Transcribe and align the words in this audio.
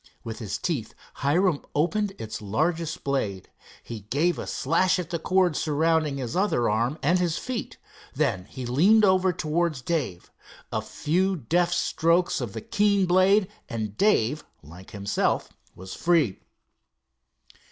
With 0.23 0.39
his 0.39 0.57
teeth, 0.57 0.95
Hiram 1.17 1.61
opened 1.75 2.13
its 2.17 2.41
largest 2.41 3.03
blade. 3.03 3.51
He 3.83 3.99
gave 3.99 4.39
a 4.39 4.47
slash 4.47 4.97
at 4.97 5.11
the 5.11 5.19
cords 5.19 5.59
surrounding 5.61 6.17
his 6.17 6.35
other 6.35 6.67
arm 6.71 6.97
and 7.03 7.19
his 7.19 7.37
feet. 7.37 7.77
Then 8.15 8.45
he 8.45 8.65
leaned 8.65 9.05
over 9.05 9.31
towards 9.31 9.83
Dave. 9.83 10.31
A 10.71 10.81
few 10.81 11.35
deft 11.35 11.75
strokes 11.75 12.41
of 12.41 12.53
the 12.53 12.61
keen 12.61 13.05
blade, 13.05 13.47
and 13.69 13.95
Dave, 13.95 14.43
like 14.63 14.89
himself, 14.89 15.49
was 15.75 15.93
free. 15.93 16.39